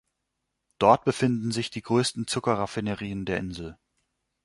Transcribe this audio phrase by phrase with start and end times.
[0.79, 3.77] Dort befinden sich die größten Zucker-Raffinerien der Insel.